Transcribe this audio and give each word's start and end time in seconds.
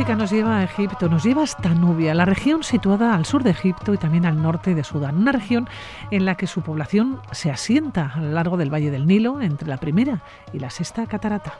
música 0.00 0.16
nos 0.16 0.30
lleva 0.30 0.60
a 0.60 0.64
Egipto, 0.64 1.10
nos 1.10 1.24
lleva 1.24 1.42
hasta 1.42 1.74
Nubia, 1.74 2.14
la 2.14 2.24
región 2.24 2.62
situada 2.62 3.14
al 3.14 3.26
sur 3.26 3.42
de 3.42 3.50
Egipto 3.50 3.92
y 3.92 3.98
también 3.98 4.24
al 4.24 4.40
norte 4.40 4.74
de 4.74 4.82
Sudán. 4.82 5.18
Una 5.18 5.30
región 5.30 5.68
en 6.10 6.24
la 6.24 6.36
que 6.36 6.46
su 6.46 6.62
población 6.62 7.20
se 7.32 7.50
asienta 7.50 8.10
a 8.14 8.20
lo 8.22 8.30
largo 8.30 8.56
del 8.56 8.72
Valle 8.72 8.90
del 8.90 9.06
Nilo, 9.06 9.42
entre 9.42 9.68
la 9.68 9.76
primera 9.76 10.22
y 10.54 10.58
la 10.58 10.70
sexta 10.70 11.06
catarata. 11.06 11.52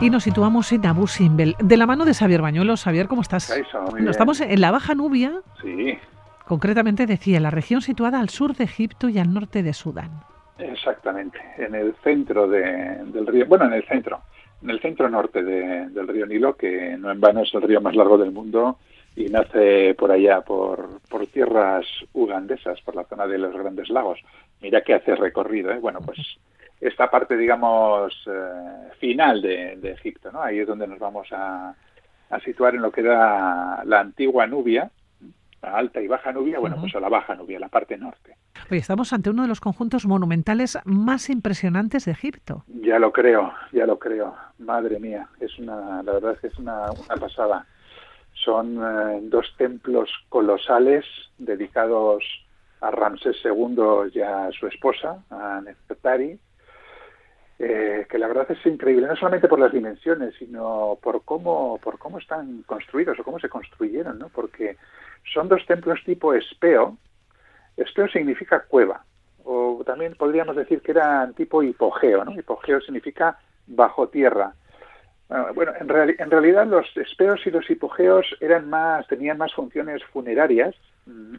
Y 0.00 0.08
nos 0.08 0.24
situamos 0.24 0.72
en 0.72 0.86
Abu 0.86 1.06
Simbel, 1.06 1.56
de 1.58 1.76
la 1.76 1.86
mano 1.86 2.06
de 2.06 2.14
Xavier 2.14 2.40
Bañuelos. 2.40 2.84
Xavier, 2.84 3.06
¿cómo 3.06 3.20
estás? 3.20 3.50
estamos 4.08 4.40
en 4.40 4.58
la 4.58 4.70
Baja 4.70 4.94
Nubia. 4.94 5.42
Sí. 5.60 5.98
Concretamente 6.46 7.04
decía, 7.04 7.38
la 7.38 7.50
región 7.50 7.82
situada 7.82 8.18
al 8.18 8.30
sur 8.30 8.56
de 8.56 8.64
Egipto 8.64 9.10
y 9.10 9.18
al 9.18 9.34
norte 9.34 9.62
de 9.62 9.74
Sudán. 9.74 10.10
Exactamente, 10.58 11.38
en 11.58 11.74
el 11.74 11.94
centro 12.02 12.48
del 12.48 13.26
río, 13.26 13.44
bueno, 13.46 13.66
en 13.66 13.74
el 13.74 13.84
centro, 13.84 14.20
en 14.62 14.70
el 14.70 14.80
centro 14.80 15.08
norte 15.10 15.42
del 15.42 16.08
río 16.08 16.26
Nilo, 16.26 16.56
que 16.56 16.96
no 16.98 17.10
en 17.10 17.20
vano 17.20 17.42
es 17.42 17.54
el 17.54 17.62
río 17.62 17.82
más 17.82 17.94
largo 17.94 18.16
del 18.16 18.30
mundo 18.30 18.78
y 19.16 19.26
nace 19.26 19.94
por 19.94 20.10
allá, 20.10 20.40
por, 20.40 21.00
por 21.10 21.26
tierras 21.26 21.84
ugandesas, 22.14 22.80
por 22.82 22.96
la 22.96 23.04
zona 23.04 23.26
de 23.26 23.38
los 23.38 23.52
grandes 23.52 23.90
lagos. 23.90 24.18
Mira 24.62 24.80
que 24.80 24.94
hace 24.94 25.14
recorrido, 25.14 25.70
¿eh? 25.72 25.78
Bueno, 25.78 26.00
pues 26.04 26.18
esta 26.80 27.10
parte, 27.10 27.36
digamos, 27.36 28.14
eh, 28.26 28.90
final 28.98 29.42
de, 29.42 29.92
Egipto, 29.92 30.32
¿no? 30.32 30.42
Ahí 30.42 30.60
es 30.60 30.66
donde 30.66 30.86
nos 30.86 30.98
vamos 30.98 31.28
a, 31.32 31.74
situar 32.44 32.74
en 32.74 32.82
lo 32.82 32.92
que 32.92 33.00
era 33.00 33.82
la 33.84 34.00
antigua 34.00 34.46
Nubia, 34.46 34.90
la 35.62 35.76
alta 35.76 36.00
y 36.00 36.06
baja 36.06 36.32
Nubia, 36.32 36.58
bueno, 36.58 36.76
pues 36.80 36.94
a 36.94 37.00
la 37.00 37.08
baja 37.08 37.34
Nubia, 37.34 37.58
la 37.58 37.68
parte 37.68 37.98
norte. 37.98 38.36
Oye, 38.70 38.78
estamos 38.78 39.12
ante 39.12 39.30
uno 39.30 39.42
de 39.42 39.48
los 39.48 39.60
conjuntos 39.60 40.06
monumentales 40.06 40.78
más 40.84 41.28
impresionantes 41.28 42.04
de 42.04 42.12
Egipto. 42.12 42.64
Ya 42.68 42.98
lo 42.98 43.12
creo, 43.12 43.52
ya 43.72 43.84
lo 43.84 43.98
creo. 43.98 44.34
Madre 44.58 44.98
mía, 45.00 45.28
es 45.40 45.58
una, 45.58 46.02
la 46.02 46.12
verdad 46.12 46.32
es 46.32 46.40
que 46.40 46.46
es 46.46 46.58
una, 46.58 46.86
pasada. 47.18 47.66
Son 48.32 48.78
eh, 48.78 49.18
dos 49.24 49.52
templos 49.58 50.08
colosales 50.28 51.04
dedicados 51.36 52.24
a 52.80 52.90
Ramsés 52.92 53.36
II 53.44 54.10
y 54.14 54.20
a 54.20 54.50
su 54.52 54.66
esposa, 54.68 55.22
a 55.30 55.60
Nefertari, 55.62 56.38
eh, 57.62 58.06
que 58.08 58.18
la 58.18 58.26
verdad 58.26 58.50
es 58.50 58.64
increíble, 58.64 59.06
no 59.06 59.14
solamente 59.16 59.46
por 59.46 59.60
las 59.60 59.70
dimensiones, 59.70 60.34
sino 60.38 60.98
por 61.02 61.22
cómo, 61.26 61.78
por 61.82 61.98
cómo 61.98 62.18
están 62.18 62.62
construidos 62.62 63.20
o 63.20 63.22
cómo 63.22 63.38
se 63.38 63.50
construyeron, 63.50 64.18
¿no? 64.18 64.30
Porque 64.30 64.78
son 65.34 65.46
dos 65.46 65.66
templos 65.66 66.00
tipo 66.06 66.32
espeo. 66.32 66.96
Espeo 67.76 68.08
significa 68.08 68.64
cueva, 68.66 69.04
o 69.44 69.82
también 69.84 70.14
podríamos 70.14 70.56
decir 70.56 70.80
que 70.80 70.92
eran 70.92 71.34
tipo 71.34 71.62
hipogeo, 71.62 72.24
¿no? 72.24 72.32
Hipogeo 72.32 72.80
significa 72.80 73.38
bajo 73.66 74.08
tierra. 74.08 74.54
Bueno, 75.54 75.72
en, 75.78 75.88
en 76.18 76.30
realidad 76.30 76.66
los 76.66 76.86
espeos 76.96 77.46
y 77.46 77.50
los 77.50 77.68
hipogeos 77.68 78.26
eran 78.40 78.70
más, 78.70 79.06
tenían 79.06 79.36
más 79.36 79.52
funciones 79.52 80.02
funerarias 80.04 80.74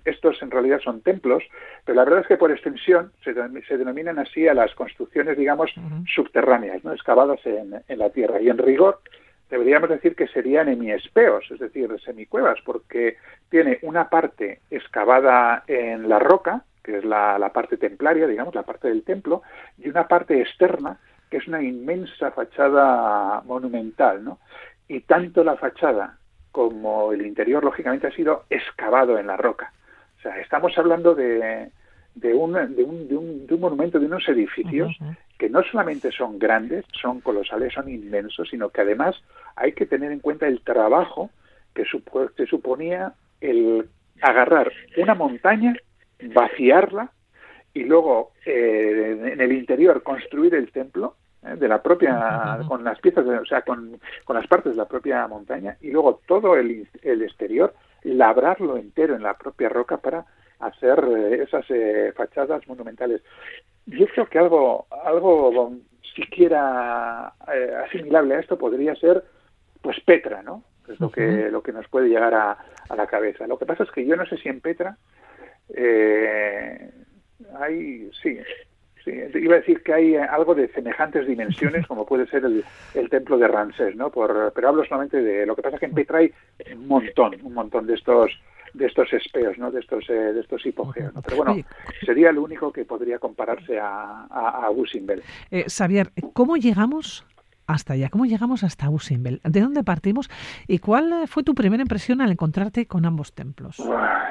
estos 0.06 0.42
en 0.42 0.52
realidad 0.52 0.80
son 0.84 1.02
templos, 1.02 1.44
pero 1.86 1.96
la 1.96 2.04
verdad 2.04 2.22
es 2.22 2.28
que 2.28 2.38
por 2.38 2.52
extensión 2.52 3.12
se, 3.24 3.34
denominan 3.78 4.20
así 4.20 4.48
a 4.48 4.54
las 4.54 4.74
construcciones, 4.76 5.38
digamos, 5.38 5.72
subterráneas, 6.14 6.84
¿no? 6.84 6.94
excavadas 6.94 7.40
en, 7.46 7.82
la 7.88 8.10
tierra. 8.10 8.42
Y 8.42 8.50
en 8.50 8.58
rigor 8.58 9.02
deberíamos 9.50 9.90
decir 9.90 10.16
que 10.16 10.28
serían 10.28 10.70
hemiespeos, 10.70 11.50
es 11.52 11.60
decir, 11.60 11.90
semicuevas, 12.04 12.60
porque 12.66 13.18
tiene 13.50 13.80
una 13.82 14.10
parte 14.10 14.62
excavada 14.70 15.64
en 15.68 16.10
la 16.10 16.20
roca, 16.20 16.64
que 16.84 16.98
es 16.98 17.06
la, 17.06 17.38
la 17.38 17.54
parte 17.54 17.78
templaria, 17.78 18.28
digamos, 18.28 18.56
la 18.56 18.64
parte 18.64 18.88
del 18.88 19.04
templo, 19.04 19.44
y 19.78 19.90
una 19.90 20.08
parte 20.08 20.42
externa, 20.42 20.98
que 21.30 21.38
es 21.38 21.48
una 21.48 21.62
inmensa 21.62 22.32
fachada 22.32 23.42
monumental, 23.46 24.24
¿no? 24.24 24.40
Y 24.88 25.02
tanto 25.02 25.44
la 25.44 25.56
fachada 25.56 26.18
como 26.52 27.12
el 27.14 27.26
interior, 27.26 27.64
lógicamente, 27.64 28.08
ha 28.08 28.12
sido 28.12 28.46
excavado 28.50 29.18
en 29.18 29.28
la 29.28 29.38
roca. 29.38 29.74
O 30.20 30.22
sea, 30.22 30.40
estamos 30.40 30.78
hablando 30.78 31.16
de, 31.16 31.70
de, 32.16 32.34
un, 32.34 32.54
de, 32.54 32.84
un, 32.84 33.08
de, 33.08 33.16
un, 33.16 33.48
de 33.48 33.54
un 33.54 33.60
monumento, 33.60 34.00
de 34.00 34.06
unos 34.06 34.28
edificios 34.28 34.96
que 35.38 35.50
no 35.50 35.64
solamente 35.64 36.12
son 36.12 36.38
grandes, 36.38 36.86
son 36.92 37.22
colosales, 37.22 37.74
son 37.74 37.90
inmensos, 37.90 38.50
sino 38.50 38.70
que 38.70 38.82
además 38.82 39.16
hay 39.56 39.74
que 39.74 39.86
tener 39.86 40.12
en 40.12 40.20
cuenta 40.20 40.48
el 40.48 40.62
trabajo 40.62 41.32
que, 41.74 41.84
que 42.36 42.46
suponía 42.46 43.14
el 43.40 43.90
agarrar 44.22 44.72
una 44.98 45.16
montaña, 45.16 45.76
vaciarla 46.34 47.12
y 47.74 47.86
luego 47.86 48.34
eh, 48.46 49.32
en 49.34 49.42
el 49.42 49.52
interior 49.54 50.04
construir 50.04 50.54
el 50.54 50.72
templo 50.72 51.16
¿eh? 51.44 51.56
de 51.56 51.68
la 51.68 51.82
propia, 51.82 52.60
con 52.68 52.84
las 52.84 53.00
piezas, 53.00 53.26
o 53.26 53.46
sea, 53.46 53.62
con, 53.62 54.00
con, 54.24 54.36
las 54.36 54.48
partes 54.48 54.74
de 54.74 54.78
la 54.78 54.88
propia 54.88 55.28
montaña 55.28 55.78
y 55.82 55.92
luego 55.92 56.22
todo 56.28 56.56
el, 56.56 56.88
el 57.02 57.22
exterior, 57.24 57.74
labrarlo 58.04 58.78
entero 58.78 59.16
en 59.16 59.24
la 59.24 59.36
propia 59.36 59.70
roca 59.70 59.98
para 59.98 60.26
hacer 60.60 61.04
eh, 61.18 61.44
esas 61.44 61.66
eh, 61.70 62.14
fachadas 62.16 62.68
monumentales. 62.68 63.22
Yo 63.86 64.06
creo 64.08 64.28
que 64.28 64.40
algo, 64.40 64.86
algo 65.04 65.74
siquiera 66.16 67.34
asimilable 67.86 68.36
a 68.36 68.40
esto 68.40 68.58
podría 68.58 68.96
ser, 68.96 69.24
pues 69.82 70.00
Petra, 70.02 70.44
¿no? 70.44 70.64
Es 70.88 71.00
lo 71.00 71.10
que, 71.10 71.50
lo 71.50 71.64
que 71.64 71.72
nos 71.72 71.88
puede 71.88 72.10
llegar 72.10 72.34
a, 72.34 72.58
a, 72.90 72.96
la 72.96 73.08
cabeza. 73.08 73.48
Lo 73.48 73.58
que 73.58 73.66
pasa 73.66 73.84
es 73.84 73.92
que 73.92 74.06
yo 74.06 74.16
no 74.16 74.26
sé 74.26 74.38
si 74.38 74.50
en 74.50 74.60
Petra 74.60 74.98
hay, 77.60 78.10
sí, 78.22 78.38
Sí, 79.04 79.12
iba 79.36 79.56
a 79.56 79.60
decir 79.60 79.82
que 79.82 79.94
hay 79.94 80.16
eh, 80.16 80.22
algo 80.22 80.54
de 80.54 80.68
semejantes 80.70 81.28
dimensiones, 81.28 81.88
como 81.88 82.06
puede 82.06 82.28
ser 82.28 82.44
el, 82.46 83.10
templo 83.10 83.38
de 83.38 83.48
Ramsés, 83.48 83.96
¿no? 83.96 84.12
Por, 84.12 84.52
pero 84.54 84.70
hablo 84.70 84.86
solamente 84.86 85.22
de 85.22 85.46
lo 85.46 85.56
que 85.56 85.62
pasa 85.62 85.78
que 85.78 85.86
en 85.86 85.94
Petra 85.94 86.20
hay 86.20 86.32
un 86.76 86.88
montón, 86.88 87.36
un 87.44 87.54
montón 87.54 87.88
de 87.88 87.96
estos 87.96 88.32
de 88.74 88.86
estos 88.86 89.12
espeos, 89.12 89.58
¿no? 89.58 89.72
De 89.72 89.82
estos 89.82 90.10
eh, 90.10 90.14
de 90.14 90.40
estos 90.40 90.66
hipogeos, 90.66 91.12
Pero 91.26 91.38
bueno, 91.38 91.56
sería 92.06 92.30
el 92.30 92.38
único 92.38 92.72
que 92.72 92.86
podría 92.86 93.20
compararse 93.20 93.80
a, 93.80 94.28
a, 94.30 94.68
a 94.68 94.72
Eh, 95.50 95.66
Xavier, 95.68 96.12
¿cómo 96.34 96.56
llegamos 96.56 97.26
hasta 97.68 97.94
allá? 97.94 98.10
¿Cómo 98.10 98.26
llegamos 98.26 98.64
hasta 98.64 98.90
Usimbel? 98.90 99.42
¿De 99.44 99.62
dónde 99.62 99.84
partimos? 99.84 100.30
¿Y 100.68 100.80
cuál 100.80 101.28
fue 101.28 101.44
tu 101.44 101.54
primera 101.54 101.82
impresión 101.82 102.22
al 102.22 102.32
encontrarte 102.32 102.86
con 102.86 103.06
ambos 103.06 103.34
templos? 103.34 103.82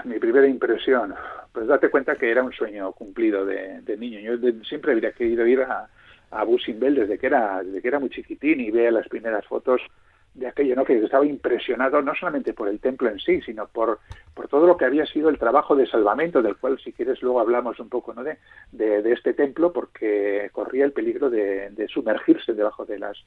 mi 0.04 0.18
primera 0.18 0.46
impresión, 0.46 1.14
pues 1.52 1.66
date 1.66 1.90
cuenta 1.90 2.16
que 2.16 2.30
era 2.30 2.42
un 2.42 2.52
sueño 2.52 2.92
cumplido 2.92 3.44
de, 3.44 3.96
niño. 3.98 4.20
Yo 4.20 4.52
siempre 4.64 4.92
habría 4.92 5.12
querido 5.12 5.46
ir 5.46 5.60
a, 5.62 5.88
a 6.30 6.44
Busimbel 6.44 6.94
desde 6.94 7.18
que 7.18 7.26
era 7.26 7.62
desde 7.62 7.82
que 7.82 7.88
era 7.88 7.98
muy 7.98 8.10
chiquitín 8.10 8.60
y 8.60 8.70
vea 8.70 8.90
las 8.90 9.08
primeras 9.08 9.44
fotos 9.46 9.80
de 10.34 10.46
aquello, 10.46 10.76
¿no? 10.76 10.84
que 10.84 10.96
estaba 10.98 11.26
impresionado 11.26 12.00
no 12.02 12.14
solamente 12.14 12.52
por 12.52 12.68
el 12.68 12.78
templo 12.78 13.08
en 13.08 13.18
sí, 13.18 13.40
sino 13.42 13.66
por, 13.66 13.98
por 14.34 14.48
todo 14.48 14.66
lo 14.66 14.76
que 14.76 14.84
había 14.84 15.04
sido 15.06 15.28
el 15.28 15.38
trabajo 15.38 15.74
de 15.74 15.86
salvamento, 15.86 16.40
del 16.40 16.56
cual 16.56 16.78
si 16.78 16.92
quieres 16.92 17.20
luego 17.20 17.40
hablamos 17.40 17.80
un 17.80 17.88
poco 17.88 18.14
¿no? 18.14 18.22
de, 18.22 18.38
de, 18.72 19.12
este 19.12 19.34
templo, 19.34 19.72
porque 19.72 20.48
corría 20.52 20.84
el 20.84 20.92
peligro 20.92 21.30
de, 21.30 21.70
de 21.70 21.88
sumergirse 21.88 22.54
debajo 22.54 22.84
de 22.84 22.98
las, 22.98 23.18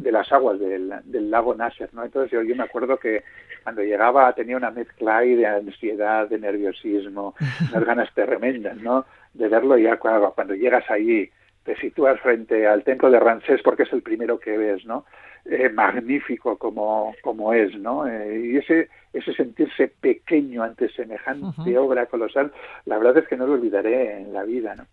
de 0.00 0.12
las 0.12 0.30
aguas 0.32 0.60
del, 0.60 0.92
del, 1.04 1.30
lago 1.30 1.54
Nasser. 1.54 1.92
¿no? 1.92 2.04
Entonces 2.04 2.30
yo, 2.30 2.42
yo 2.42 2.54
me 2.54 2.64
acuerdo 2.64 2.96
que 2.96 3.24
cuando 3.64 3.82
llegaba 3.82 4.32
tenía 4.34 4.56
una 4.56 4.70
mezcla 4.70 5.18
ahí 5.18 5.34
de 5.34 5.46
ansiedad, 5.46 6.28
de 6.28 6.38
nerviosismo, 6.38 7.34
unas 7.70 7.84
ganas 7.84 8.14
tremendas 8.14 8.76
¿no? 8.76 9.04
de 9.34 9.48
verlo 9.48 9.76
y 9.76 9.84
ya 9.84 9.98
cuando, 9.98 10.32
cuando 10.32 10.54
llegas 10.54 10.88
allí 10.90 11.28
te 11.64 11.76
sitúas 11.76 12.20
frente 12.20 12.66
al 12.66 12.82
templo 12.84 13.10
de 13.10 13.20
Ramsés 13.20 13.62
porque 13.62 13.84
es 13.84 13.92
el 13.92 14.02
primero 14.02 14.38
que 14.38 14.56
ves, 14.56 14.84
¿no? 14.84 15.04
Eh, 15.44 15.68
magnífico 15.70 16.56
como, 16.56 17.16
como 17.20 17.52
es, 17.52 17.76
¿no? 17.76 18.06
Eh, 18.06 18.52
y 18.52 18.56
ese, 18.58 18.88
ese 19.12 19.34
sentirse 19.34 19.88
pequeño 19.88 20.62
ante 20.62 20.88
semejante 20.90 21.76
obra 21.76 22.06
colosal, 22.06 22.52
la 22.84 22.96
verdad 22.96 23.18
es 23.18 23.28
que 23.28 23.36
no 23.36 23.48
lo 23.48 23.54
olvidaré 23.54 24.18
en 24.18 24.32
la 24.32 24.44
vida, 24.44 24.76
¿no? 24.76 24.84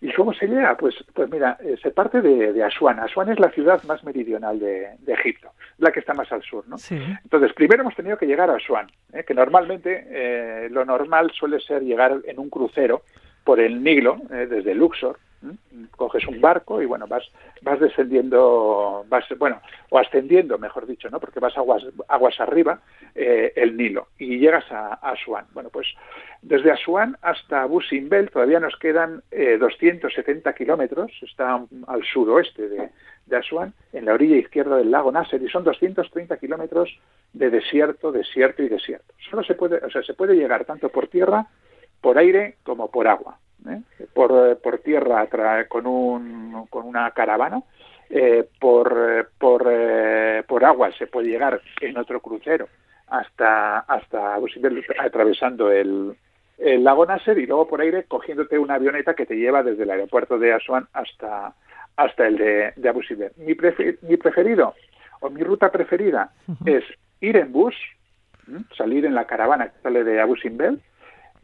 ¿Y 0.00 0.10
cómo 0.14 0.32
se 0.32 0.46
llega? 0.46 0.78
Pues, 0.78 0.94
pues 1.12 1.30
mira, 1.30 1.58
eh, 1.60 1.76
se 1.82 1.90
parte 1.90 2.22
de, 2.22 2.54
de, 2.54 2.64
Asuán. 2.64 3.00
Asuán 3.00 3.28
es 3.28 3.38
la 3.38 3.50
ciudad 3.50 3.82
más 3.84 4.02
meridional 4.02 4.58
de, 4.58 4.96
de, 5.00 5.12
Egipto, 5.12 5.50
la 5.76 5.92
que 5.92 6.00
está 6.00 6.14
más 6.14 6.32
al 6.32 6.42
sur, 6.42 6.66
¿no? 6.68 6.78
Sí. 6.78 6.98
Entonces, 7.24 7.52
primero 7.52 7.82
hemos 7.82 7.96
tenido 7.96 8.16
que 8.16 8.26
llegar 8.26 8.48
a 8.48 8.56
Asuán, 8.56 8.86
que 9.26 9.34
normalmente 9.34 10.68
lo 10.70 10.86
normal 10.86 11.32
suele 11.32 11.60
ser 11.60 11.82
llegar 11.82 12.20
en 12.24 12.38
un 12.38 12.48
crucero 12.48 13.02
por 13.44 13.60
el 13.60 13.82
Nilo, 13.82 14.20
desde 14.28 14.74
Luxor, 14.74 15.18
coges 15.96 16.26
un 16.26 16.40
barco 16.40 16.82
y 16.82 16.86
bueno 16.86 17.06
vas 17.06 17.24
vas 17.62 17.80
descendiendo 17.80 19.04
vas 19.08 19.24
bueno 19.38 19.60
o 19.90 19.98
ascendiendo 19.98 20.58
mejor 20.58 20.86
dicho 20.86 21.08
no 21.10 21.20
porque 21.20 21.40
vas 21.40 21.56
aguas 21.56 21.82
aguas 22.08 22.38
arriba 22.40 22.80
eh, 23.14 23.52
el 23.56 23.76
Nilo 23.76 24.08
y 24.18 24.38
llegas 24.38 24.70
a, 24.70 24.94
Asuán. 24.94 25.46
Bueno 25.52 25.70
pues 25.70 25.86
desde 26.42 26.70
Asuán 26.70 27.16
hasta 27.22 27.62
Abu 27.62 27.80
Simbel 27.80 28.30
todavía 28.30 28.60
nos 28.60 28.76
quedan 28.76 29.22
270 29.30 30.50
eh, 30.50 30.54
kilómetros 30.54 31.12
está 31.22 31.64
al 31.86 32.04
suroeste 32.04 32.68
de, 32.68 32.90
de 33.26 33.36
Asuán 33.36 33.72
en 33.92 34.04
la 34.04 34.14
orilla 34.14 34.36
izquierda 34.36 34.76
del 34.76 34.90
lago 34.90 35.12
Nasser 35.12 35.42
y 35.42 35.48
son 35.48 35.64
230 35.64 36.36
kilómetros 36.38 36.98
de 37.32 37.50
desierto 37.50 38.12
desierto 38.12 38.62
y 38.62 38.68
desierto. 38.68 39.14
Solo 39.30 39.42
se 39.42 39.54
puede 39.54 39.84
o 39.84 39.90
sea 39.90 40.02
se 40.02 40.14
puede 40.14 40.34
llegar 40.34 40.64
tanto 40.64 40.88
por 40.88 41.08
tierra 41.08 41.46
por 42.00 42.18
aire 42.18 42.56
como 42.62 42.90
por 42.90 43.08
agua 43.08 43.38
¿eh? 43.68 43.82
por, 44.12 44.58
por, 44.58 44.78
tierra 44.78 45.26
con, 45.68 45.86
un, 45.86 46.66
con 46.68 46.86
una 46.86 47.10
caravana, 47.12 47.62
eh, 48.08 48.48
por, 48.60 49.30
por, 49.38 49.66
eh, 49.70 50.42
por 50.46 50.64
agua 50.64 50.92
se 50.92 51.06
puede 51.06 51.28
llegar 51.28 51.60
en 51.80 51.96
otro 51.98 52.20
crucero 52.20 52.68
hasta, 53.08 53.80
hasta 53.80 54.36
atravesando 54.98 55.70
el, 55.70 56.16
el 56.58 56.84
lago 56.84 57.06
Nasser 57.06 57.38
y 57.38 57.46
luego 57.46 57.68
por 57.68 57.80
aire 57.80 58.04
cogiéndote 58.04 58.58
una 58.58 58.74
avioneta 58.74 59.14
que 59.14 59.26
te 59.26 59.36
lleva 59.36 59.62
desde 59.62 59.82
el 59.82 59.90
aeropuerto 59.90 60.38
de 60.38 60.52
Asuán 60.52 60.88
hasta, 60.92 61.54
hasta 61.96 62.26
el 62.26 62.36
de, 62.36 62.72
de 62.76 62.88
Abu 62.88 63.02
Simbel. 63.02 63.32
Mi, 63.36 63.56
mi 64.02 64.16
preferido 64.16 64.74
o 65.20 65.30
mi 65.30 65.42
ruta 65.42 65.70
preferida 65.70 66.30
es 66.64 66.84
ir 67.20 67.36
en 67.36 67.52
bus, 67.52 67.74
salir 68.76 69.04
en 69.04 69.14
la 69.14 69.26
caravana 69.26 69.68
que 69.68 69.80
sale 69.82 70.04
de 70.04 70.20
Abu 70.20 70.36
Simbel, 70.36 70.80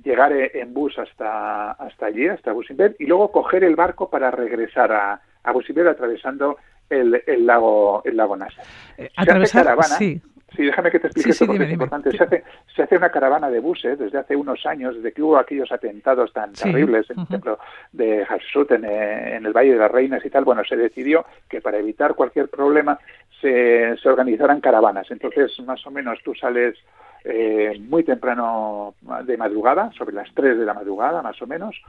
llegar 0.02 0.32
en 0.32 0.75
bus 0.75 0.99
hasta, 0.99 1.72
hasta 1.72 2.06
allí, 2.06 2.28
hasta 2.28 2.52
Busimbel, 2.52 2.96
y 2.99 3.06
luego 3.06 3.31
coger 3.31 3.64
el 3.64 3.76
barco 3.76 4.10
para 4.10 4.31
regresar 4.31 4.93
a, 4.93 5.20
a 5.44 5.50
atravesando 5.90 6.58
el, 6.88 7.22
el, 7.26 7.46
lago 7.46 8.02
el 8.04 8.16
lago 8.16 8.37
Nasser. 8.37 8.64
Eh, 8.99 9.10
atravesar, 9.16 9.64
caravana, 9.64 9.96
sí. 9.96 10.20
Sí, 10.56 10.64
déjame 10.64 10.90
que 10.90 10.99
te 10.99 11.06
explique 11.06 11.31
esto 11.31 11.46
porque 11.46 11.64
es 11.64 11.72
importante. 11.72 12.10
Se 12.10 12.22
hace, 12.22 12.44
se 12.76 12.82
hace 12.82 12.96
una 12.96 13.10
caravana 13.10 13.49
de 13.49 13.60
buses 13.60 13.99
desde 13.99 14.19
hace 14.19 14.37
unos 14.37 14.66
años, 14.66 14.94
desde 14.96 15.12
que 15.12 15.22
hubo 15.22 15.38
aquellos 15.38 15.72
atentados 15.72 16.32
tan 16.32 16.52
terribles 16.52 17.08
en 17.10 17.20
el 17.20 17.26
templo 17.26 17.58
de 17.93 18.22
Hassut, 18.25 18.70
en, 18.72 18.84
eh, 18.84 19.37
en, 19.37 19.46
el 19.46 19.52
Valle 19.52 19.72
de 19.72 19.78
las 19.78 19.90
Reinas 19.90 20.25
y 20.25 20.31
tal. 20.31 20.44
Bueno, 20.44 20.62
se 20.64 20.76
decidió 20.76 21.25
que 21.49 21.62
para 21.62 21.78
evitar 21.78 22.14
cualquier 22.14 22.49
problema 22.49 22.99
se, 23.40 23.96
se 23.96 24.08
organizaran 24.08 24.60
caravanas. 24.60 25.10
Entonces, 25.10 25.58
más 25.60 25.87
o 25.87 25.90
menos 25.90 26.19
tú 26.22 26.34
sales 26.34 26.76
eh, 27.25 27.79
muy 27.89 28.03
temprano 28.03 28.95
de 29.25 29.37
madrugada, 29.37 29.93
sobre 29.93 30.15
las 30.15 30.33
3 30.35 30.59
de 30.59 30.65
la 30.65 30.75
madrugada 30.75 31.23
más 31.23 31.41
o 31.41 31.47
menos, 31.47 31.81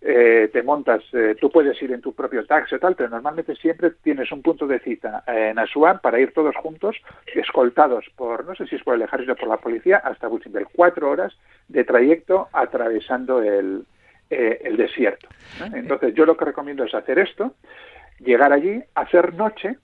eh, 0.00 0.48
te 0.52 0.62
montas, 0.62 1.02
eh, 1.12 1.36
tú 1.40 1.50
puedes 1.50 1.80
ir 1.80 1.92
en 1.92 2.00
tu 2.00 2.12
propio 2.12 2.44
taxi 2.44 2.74
o 2.74 2.80
tal, 2.80 2.96
pero 2.96 3.08
normalmente 3.08 3.54
siempre 3.54 3.92
tienes 4.02 4.32
un 4.32 4.42
punto 4.42 4.66
de 4.66 4.80
cita 4.80 5.22
en 5.26 5.58
Asuán 5.58 6.00
para 6.00 6.18
ir 6.18 6.32
todos 6.32 6.56
juntos, 6.56 6.96
escoltados 7.34 8.06
por, 8.16 8.44
no 8.44 8.54
sé 8.56 8.66
si 8.66 8.76
es 8.76 8.82
por 8.82 8.94
el 8.96 9.02
ejército 9.02 9.34
o 9.34 9.36
por 9.36 9.48
la 9.48 9.58
policía, 9.58 9.98
hasta 9.98 10.26
Buchimbel. 10.26 10.66
Cuatro 10.74 11.10
horas 11.10 11.38
de 11.68 11.84
trayecto 11.84 12.48
atravesando 12.52 13.42
el, 13.42 13.84
el 14.28 14.76
desierto. 14.76 15.28
Entonces 15.72 16.14
yo 16.14 16.26
lo 16.26 16.36
que 16.36 16.46
recomiendo 16.46 16.82
es 16.82 16.94
hacer 16.94 17.18
esto, 17.18 17.54
llegar 18.18 18.52
allí, 18.52 18.82
hacer 18.94 19.34
noche, 19.34 19.76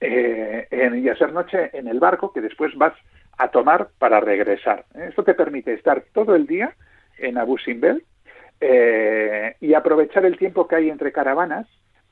y 0.00 1.08
hacer 1.08 1.32
noche 1.32 1.70
en 1.72 1.88
el 1.88 2.00
barco, 2.00 2.32
que 2.32 2.42
después 2.42 2.74
vas 2.74 2.92
a 3.38 3.48
tomar 3.48 3.88
para 3.98 4.20
regresar. 4.20 4.84
Esto 4.94 5.24
te 5.24 5.34
permite 5.34 5.72
estar 5.74 6.04
todo 6.12 6.34
el 6.34 6.46
día 6.46 6.74
en 7.18 7.38
Abu 7.38 7.58
Simbel 7.58 8.04
eh, 8.60 9.56
y 9.60 9.74
aprovechar 9.74 10.24
el 10.24 10.38
tiempo 10.38 10.66
que 10.66 10.76
hay 10.76 10.90
entre 10.90 11.12
caravanas, 11.12 11.66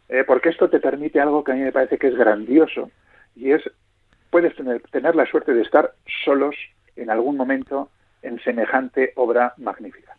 eh, 0.08 0.24
porque 0.26 0.50
esto 0.50 0.68
te 0.68 0.80
permite 0.80 1.20
algo 1.20 1.44
que 1.44 1.52
a 1.52 1.54
mí 1.54 1.62
me 1.62 1.72
parece 1.72 1.98
que 1.98 2.08
es 2.08 2.16
grandioso 2.16 2.90
y 3.34 3.52
es 3.52 3.62
puedes 4.30 4.54
tener, 4.56 4.80
tener 4.90 5.14
la 5.14 5.26
suerte 5.26 5.52
de 5.52 5.62
estar 5.62 5.92
solos 6.24 6.56
en 6.96 7.10
algún 7.10 7.36
momento 7.36 7.90
en 8.22 8.38
semejante 8.40 9.12
obra 9.16 9.54
magnífica. 9.58 10.16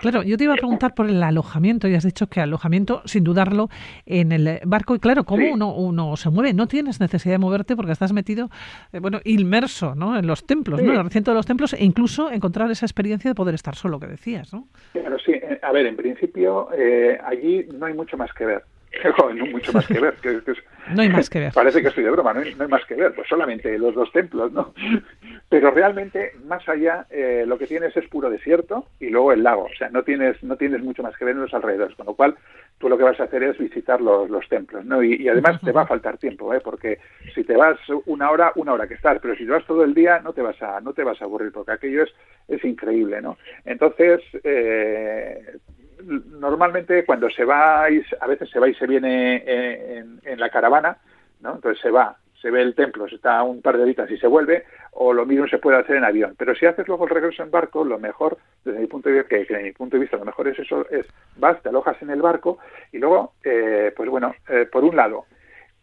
Claro, 0.00 0.22
yo 0.22 0.36
te 0.36 0.44
iba 0.44 0.54
a 0.54 0.56
preguntar 0.56 0.94
por 0.94 1.08
el 1.08 1.22
alojamiento 1.22 1.88
y 1.88 1.94
has 1.94 2.04
dicho 2.04 2.28
que 2.28 2.40
alojamiento, 2.40 3.02
sin 3.04 3.24
dudarlo, 3.24 3.68
en 4.06 4.32
el 4.32 4.60
barco. 4.64 4.94
Y 4.94 5.00
claro, 5.00 5.24
¿cómo 5.24 5.52
uno, 5.52 5.74
uno 5.74 6.16
se 6.16 6.30
mueve? 6.30 6.52
No 6.52 6.68
tienes 6.68 7.00
necesidad 7.00 7.34
de 7.34 7.38
moverte 7.38 7.76
porque 7.76 7.92
estás 7.92 8.12
metido, 8.12 8.50
eh, 8.92 9.00
bueno, 9.00 9.20
inmerso 9.24 9.94
¿no? 9.94 10.16
en 10.18 10.26
los 10.26 10.46
templos, 10.46 10.82
¿no? 10.82 10.92
en 10.92 10.98
el 10.98 11.04
recinto 11.04 11.30
de 11.30 11.36
los 11.36 11.46
templos 11.46 11.72
e 11.72 11.84
incluso 11.84 12.30
encontrar 12.30 12.70
esa 12.70 12.86
experiencia 12.86 13.30
de 13.30 13.34
poder 13.34 13.54
estar 13.54 13.74
solo, 13.74 13.98
que 13.98 14.06
decías, 14.06 14.52
¿no? 14.52 14.68
Claro, 14.92 15.18
sí. 15.18 15.32
Eh, 15.32 15.58
a 15.62 15.72
ver, 15.72 15.86
en 15.86 15.96
principio, 15.96 16.68
eh, 16.76 17.18
allí 17.24 17.66
no 17.74 17.86
hay 17.86 17.94
mucho 17.94 18.16
más 18.16 18.32
que 18.32 18.46
ver. 18.46 18.64
no 19.34 19.46
mucho 19.46 19.72
más 19.72 19.86
que 19.86 20.00
ver. 20.00 20.14
no 20.94 21.02
hay 21.02 21.08
más 21.08 21.30
que 21.30 21.40
ver. 21.40 21.52
Parece 21.52 21.80
que 21.80 21.88
estoy 21.88 22.04
de 22.04 22.10
broma, 22.10 22.32
no 22.32 22.40
hay, 22.40 22.54
más 22.68 22.84
que 22.86 22.94
ver, 22.94 23.14
pues 23.14 23.28
solamente 23.28 23.78
los 23.78 23.94
dos 23.94 24.10
templos, 24.12 24.52
¿no? 24.52 24.74
Pero 25.48 25.70
realmente, 25.70 26.32
más 26.46 26.68
allá, 26.68 27.06
eh, 27.10 27.44
lo 27.46 27.58
que 27.58 27.66
tienes 27.66 27.96
es 27.96 28.08
puro 28.08 28.30
desierto 28.30 28.86
y 28.98 29.08
luego 29.08 29.32
el 29.32 29.42
lago, 29.42 29.64
o 29.64 29.76
sea, 29.76 29.88
no 29.90 30.02
tienes, 30.02 30.42
no 30.42 30.56
tienes 30.56 30.82
mucho 30.82 31.02
más 31.02 31.16
que 31.16 31.24
ver 31.24 31.34
en 31.34 31.42
los 31.42 31.54
alrededores, 31.54 31.96
con 31.96 32.06
lo 32.06 32.14
cual 32.14 32.36
tú 32.78 32.88
lo 32.88 32.96
que 32.96 33.04
vas 33.04 33.20
a 33.20 33.24
hacer 33.24 33.42
es 33.42 33.58
visitar 33.58 34.00
los, 34.00 34.28
los 34.30 34.48
templos, 34.48 34.84
¿no? 34.84 35.02
Y, 35.02 35.28
además 35.28 35.60
te 35.60 35.72
va 35.72 35.82
a 35.82 35.86
faltar 35.86 36.18
tiempo, 36.18 36.52
¿eh? 36.54 36.60
Porque 36.60 36.98
si 37.34 37.44
te 37.44 37.56
vas 37.56 37.78
una 38.06 38.30
hora, 38.30 38.52
una 38.56 38.72
hora 38.72 38.88
que 38.88 38.94
estás, 38.94 39.18
pero 39.20 39.36
si 39.36 39.44
te 39.44 39.50
vas 39.50 39.66
todo 39.66 39.84
el 39.84 39.94
día, 39.94 40.20
no 40.20 40.32
te 40.32 40.42
vas 40.42 40.60
a, 40.62 40.80
no 40.80 40.92
te 40.92 41.04
vas 41.04 41.20
a 41.20 41.24
aburrir, 41.24 41.52
porque 41.52 41.72
aquello 41.72 42.04
es, 42.04 42.10
es 42.48 42.64
increíble, 42.64 43.20
¿no? 43.20 43.36
Entonces, 43.64 44.20
eh, 44.44 45.58
normalmente 46.04 47.04
cuando 47.04 47.30
se 47.30 47.44
va, 47.44 47.84
a 47.84 48.26
veces 48.26 48.50
se 48.50 48.58
va 48.58 48.68
y 48.68 48.74
se 48.74 48.86
viene 48.86 49.42
en, 49.44 50.40
la 50.40 50.50
caravana, 50.50 50.96
¿no? 51.40 51.54
Entonces 51.54 51.80
se 51.82 51.90
va, 51.90 52.16
se 52.40 52.50
ve 52.50 52.62
el 52.62 52.74
templo, 52.74 53.08
se 53.08 53.16
está 53.16 53.42
un 53.42 53.60
par 53.60 53.76
de 53.76 53.82
horitas 53.82 54.10
y 54.10 54.16
se 54.16 54.26
vuelve, 54.26 54.64
o 54.92 55.12
lo 55.12 55.26
mismo 55.26 55.46
se 55.46 55.58
puede 55.58 55.78
hacer 55.78 55.96
en 55.96 56.04
avión. 56.04 56.34
Pero 56.38 56.54
si 56.54 56.66
haces 56.66 56.88
luego 56.88 57.04
el 57.04 57.10
regreso 57.10 57.42
en 57.42 57.50
barco, 57.50 57.84
lo 57.84 57.98
mejor, 57.98 58.38
desde 58.64 58.80
mi 58.80 58.86
punto 58.86 59.08
de 59.08 59.16
vista, 59.16 59.28
que, 59.28 59.38
desde 59.38 59.62
mi 59.62 59.72
punto 59.72 59.96
de 59.96 60.00
vista 60.00 60.16
lo 60.16 60.24
mejor 60.24 60.48
es 60.48 60.58
eso, 60.58 60.86
es 60.90 61.06
vas, 61.36 61.60
te 61.62 61.68
alojas 61.68 62.00
en 62.02 62.10
el 62.10 62.22
barco 62.22 62.58
y 62.92 62.98
luego, 62.98 63.34
eh, 63.44 63.92
pues 63.96 64.08
bueno, 64.08 64.34
eh, 64.48 64.66
por 64.70 64.84
un 64.84 64.96
lado, 64.96 65.26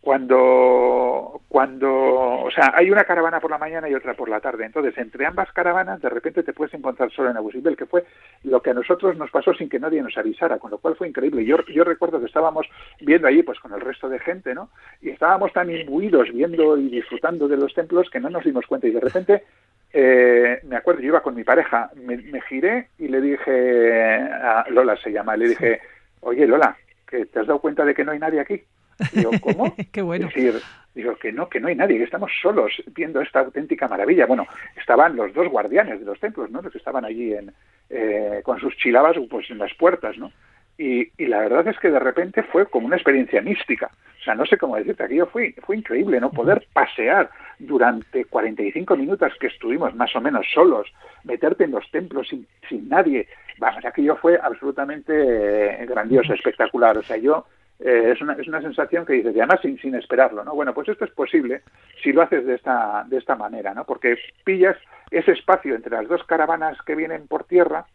cuando, 0.07 1.41
cuando, 1.49 1.89
o 1.91 2.49
sea, 2.49 2.71
hay 2.73 2.89
una 2.89 3.03
caravana 3.03 3.41
por 3.41 3.51
la 3.51 3.57
mañana 3.57 3.89
y 3.89 3.93
otra 3.93 4.13
por 4.13 4.29
la 4.29 4.39
tarde. 4.39 4.63
Entonces, 4.63 4.97
entre 4.97 5.25
ambas 5.25 5.51
caravanas, 5.51 6.01
de 6.01 6.07
repente 6.07 6.43
te 6.43 6.53
puedes 6.53 6.73
encontrar 6.73 7.11
solo 7.11 7.29
en 7.29 7.35
Abu 7.35 7.51
Simbel, 7.51 7.75
que 7.75 7.87
fue 7.87 8.05
lo 8.45 8.61
que 8.61 8.69
a 8.69 8.73
nosotros 8.73 9.17
nos 9.17 9.29
pasó 9.31 9.53
sin 9.53 9.67
que 9.67 9.81
nadie 9.81 10.01
nos 10.01 10.17
avisara, 10.17 10.59
con 10.59 10.71
lo 10.71 10.77
cual 10.77 10.95
fue 10.95 11.09
increíble. 11.09 11.43
Yo, 11.43 11.57
yo 11.65 11.83
recuerdo 11.83 12.21
que 12.21 12.27
estábamos 12.27 12.65
viendo 13.01 13.27
allí, 13.27 13.43
pues 13.43 13.59
con 13.59 13.73
el 13.73 13.81
resto 13.81 14.07
de 14.07 14.19
gente, 14.19 14.55
¿no? 14.55 14.69
Y 15.01 15.09
estábamos 15.09 15.51
tan 15.51 15.69
imbuidos 15.69 16.31
viendo 16.31 16.77
y 16.77 16.87
disfrutando 16.87 17.49
de 17.49 17.57
los 17.57 17.73
templos 17.73 18.09
que 18.09 18.21
no 18.21 18.29
nos 18.29 18.45
dimos 18.45 18.65
cuenta. 18.65 18.87
Y 18.87 18.91
de 18.91 19.01
repente, 19.01 19.43
eh, 19.91 20.61
me 20.63 20.77
acuerdo, 20.77 21.01
yo 21.01 21.07
iba 21.07 21.21
con 21.21 21.35
mi 21.35 21.43
pareja, 21.43 21.91
me, 21.95 22.15
me 22.15 22.39
giré 22.43 22.87
y 22.97 23.09
le 23.09 23.19
dije, 23.19 24.21
a 24.21 24.63
Lola 24.69 24.95
se 25.03 25.11
llama, 25.11 25.35
le 25.35 25.49
dije, 25.49 25.81
oye 26.21 26.47
Lola, 26.47 26.77
que 27.05 27.25
te 27.25 27.41
has 27.41 27.47
dado 27.47 27.59
cuenta 27.59 27.83
de 27.83 27.93
que 27.93 28.05
no 28.05 28.13
hay 28.13 28.19
nadie 28.19 28.39
aquí. 28.39 28.63
Digo, 29.13 29.31
¿cómo? 29.41 29.75
Qué 29.91 30.01
bueno. 30.01 30.27
Decir, 30.27 30.61
digo 30.93 31.15
que 31.15 31.31
no, 31.31 31.47
que 31.47 31.59
no 31.59 31.67
hay 31.67 31.75
nadie, 31.75 31.97
que 31.97 32.03
estamos 32.03 32.31
solos 32.41 32.71
viendo 32.95 33.21
esta 33.21 33.39
auténtica 33.39 33.87
maravilla. 33.87 34.25
Bueno, 34.25 34.47
estaban 34.75 35.15
los 35.15 35.33
dos 35.33 35.47
guardianes 35.49 35.99
de 35.99 36.05
los 36.05 36.19
templos, 36.19 36.49
¿no? 36.49 36.61
Los 36.61 36.71
que 36.71 36.79
estaban 36.79 37.05
allí 37.05 37.33
en, 37.33 37.53
eh, 37.89 38.41
con 38.43 38.59
sus 38.59 38.75
chilabas 38.77 39.15
pues 39.29 39.49
en 39.51 39.59
las 39.59 39.73
puertas, 39.75 40.17
¿no? 40.17 40.31
Y, 40.79 41.09
y, 41.17 41.25
la 41.25 41.39
verdad 41.39 41.67
es 41.67 41.79
que 41.79 41.89
de 41.89 41.99
repente 41.99 42.43
fue 42.43 42.67
como 42.67 42.85
una 42.85 42.97
experiencia 42.97 43.41
mística. 43.41 43.89
O 44.19 44.23
sea, 44.23 44.35
no 44.35 44.45
sé 44.45 44.57
cómo 44.57 44.75
decirte, 44.75 45.03
aquello 45.03 45.25
fue, 45.25 45.55
fue 45.65 45.77
increíble, 45.77 46.19
¿no? 46.19 46.29
Poder 46.29 46.67
pasear 46.71 47.31
durante 47.57 48.25
45 48.25 48.95
minutos 48.95 49.33
que 49.39 49.47
estuvimos 49.47 49.95
más 49.95 50.15
o 50.15 50.21
menos 50.21 50.45
solos, 50.53 50.87
meterte 51.23 51.63
en 51.63 51.71
los 51.71 51.89
templos 51.89 52.27
sin, 52.27 52.45
sin 52.69 52.89
nadie. 52.89 53.27
Vamos, 53.57 53.83
aquello 53.85 54.15
fue 54.17 54.37
absolutamente 54.41 55.13
eh, 55.81 55.85
grandioso, 55.87 56.33
espectacular. 56.33 56.95
O 56.97 57.03
sea, 57.03 57.17
yo 57.17 57.45
eh, 57.79 58.11
es, 58.13 58.21
una, 58.21 58.33
es 58.33 58.47
una 58.47 58.61
sensación 58.61 59.05
que 59.05 59.13
dices, 59.13 59.35
y 59.35 59.39
además 59.39 59.59
sin, 59.61 59.77
sin 59.79 59.95
esperarlo, 59.95 60.43
¿no? 60.43 60.55
Bueno, 60.55 60.73
pues 60.73 60.89
esto 60.89 61.05
es 61.05 61.11
posible 61.11 61.61
si 62.01 62.11
lo 62.11 62.23
haces 62.23 62.45
de 62.45 62.55
esta, 62.55 63.05
de 63.07 63.17
esta 63.17 63.35
manera, 63.35 63.73
¿no? 63.73 63.85
Porque 63.85 64.17
pillas 64.43 64.77
ese 65.11 65.33
espacio 65.33 65.75
entre 65.75 65.95
las 65.95 66.07
dos 66.07 66.23
caravanas 66.23 66.77
que 66.85 66.95
vienen 66.95 67.27
por 67.27 67.43
tierra 67.43 67.85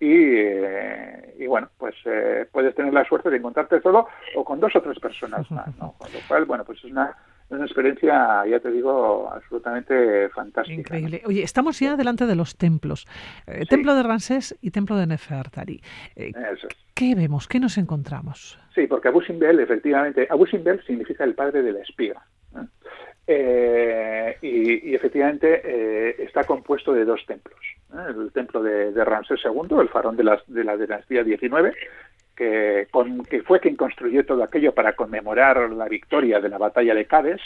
y, 0.00 0.12
eh, 0.12 1.34
y 1.38 1.46
bueno, 1.46 1.68
pues 1.78 1.94
eh, 2.04 2.46
puedes 2.50 2.74
tener 2.74 2.92
la 2.92 3.04
suerte 3.04 3.30
de 3.30 3.36
encontrarte 3.36 3.80
solo 3.80 4.08
o 4.34 4.44
con 4.44 4.60
dos 4.60 4.74
o 4.74 4.82
tres 4.82 4.98
personas 4.98 5.48
más, 5.50 5.68
¿no? 5.78 5.92
Con 5.98 6.12
lo 6.12 6.18
cual, 6.26 6.44
bueno, 6.44 6.64
pues 6.64 6.78
es 6.84 6.90
una 6.90 7.16
una 7.50 7.64
experiencia, 7.64 8.44
ya 8.46 8.60
te 8.60 8.70
digo, 8.70 9.30
absolutamente 9.32 10.28
fantástica. 10.30 10.78
Increíble. 10.78 11.22
Oye, 11.26 11.42
estamos 11.42 11.80
ya 11.80 11.96
delante 11.96 12.26
de 12.26 12.34
los 12.34 12.56
templos. 12.56 13.06
Eh, 13.46 13.64
templo 13.66 13.94
de 13.94 14.02
Ramsés 14.02 14.56
y 14.60 14.70
templo 14.70 14.96
de 14.96 15.06
Nefertari. 15.06 15.80
Eh, 16.14 16.32
¿Qué 16.94 17.14
vemos? 17.14 17.48
¿Qué 17.48 17.58
nos 17.58 17.78
encontramos? 17.78 18.58
Sí, 18.74 18.86
porque 18.86 19.08
Abu 19.08 19.22
Simbel, 19.22 19.60
efectivamente, 19.60 20.26
Abu 20.30 20.46
Simbel 20.46 20.82
significa 20.84 21.24
el 21.24 21.34
padre 21.34 21.62
de 21.62 21.72
la 21.72 21.80
espiga. 21.80 22.22
Eh, 23.26 24.38
y, 24.40 24.94
efectivamente 24.94 26.22
está 26.24 26.44
compuesto 26.44 26.92
de 26.92 27.04
dos 27.04 27.24
templos. 27.26 27.60
El 28.08 28.32
templo 28.32 28.62
de, 28.62 29.04
Ramsés 29.04 29.40
II, 29.44 29.80
el 29.80 29.88
faraón 29.88 30.16
de 30.16 30.24
la, 30.24 30.42
de 30.46 30.64
la 30.64 30.76
dinastía 30.76 31.24
19, 31.24 31.74
que, 32.38 32.86
que 33.28 33.42
fue 33.42 33.58
quien 33.58 33.74
construyó 33.74 34.24
todo 34.24 34.44
aquello 34.44 34.72
para 34.72 34.92
conmemorar 34.92 35.68
la 35.70 35.88
victoria 35.88 36.38
de 36.38 36.48
la 36.48 36.56
batalla 36.56 36.94
de 36.94 37.04
Cádiz 37.04 37.40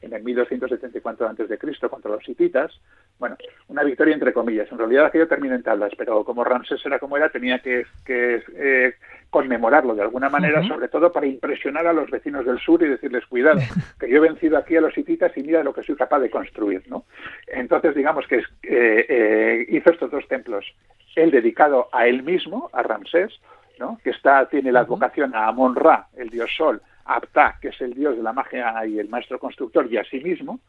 en 0.00 0.12
el 0.12 0.24
1274 0.24 1.28
a.C. 1.28 1.88
contra 1.88 2.10
los 2.10 2.28
hititas. 2.28 2.72
Bueno, 3.20 3.36
una 3.68 3.84
victoria 3.84 4.14
entre 4.14 4.32
comillas. 4.32 4.70
En 4.72 4.78
realidad 4.78 5.06
aquello 5.06 5.28
termina 5.28 5.54
en 5.54 5.62
tablas, 5.62 5.92
pero 5.96 6.24
como 6.24 6.42
Ramsés 6.42 6.84
era 6.84 6.98
como 6.98 7.16
era, 7.16 7.28
tenía 7.28 7.60
que, 7.60 7.86
eh, 8.08 8.94
conmemorarlo 9.30 9.94
de 9.94 10.02
alguna 10.02 10.28
manera, 10.28 10.66
sobre 10.66 10.88
todo 10.88 11.12
para 11.12 11.26
impresionar 11.26 11.86
a 11.86 11.92
los 11.92 12.10
vecinos 12.10 12.44
del 12.44 12.58
sur 12.58 12.82
y 12.82 12.88
decirles, 12.88 13.24
cuidado, 13.26 13.60
que 14.00 14.10
yo 14.10 14.16
he 14.16 14.28
vencido 14.28 14.58
aquí 14.58 14.76
a 14.76 14.80
los 14.80 14.98
hititas 14.98 15.30
y 15.36 15.42
mira 15.44 15.62
lo 15.62 15.72
que 15.72 15.84
soy 15.84 15.94
capaz 15.94 16.18
de 16.18 16.30
construir. 16.30 16.82
¿no? 16.88 17.04
Entonces, 17.46 17.94
digamos 17.94 18.26
que 18.26 18.38
eh, 18.38 19.06
eh, 19.08 19.66
hizo 19.68 19.90
estos 19.90 20.10
dos 20.10 20.26
templos. 20.26 20.66
El 21.14 21.30
dedicado 21.30 21.88
a 21.92 22.08
él 22.08 22.24
mismo, 22.24 22.70
a 22.72 22.82
Ramsés, 22.82 23.30
¿no? 23.78 23.98
que 24.02 24.10
está, 24.10 24.46
tiene 24.48 24.72
la 24.72 24.80
advocación 24.80 25.34
a 25.34 25.46
Amon-Ra, 25.48 26.08
el 26.16 26.28
dios 26.28 26.50
sol, 26.56 26.80
Apta, 27.04 27.58
que 27.60 27.68
es 27.68 27.80
el 27.80 27.94
dios 27.94 28.16
de 28.16 28.22
la 28.22 28.32
magia 28.32 28.86
y 28.86 28.98
el 28.98 29.08
maestro 29.08 29.38
constructor, 29.38 29.86
y 29.90 29.96
a 29.96 30.04
sí 30.04 30.20
mismo, 30.20 30.60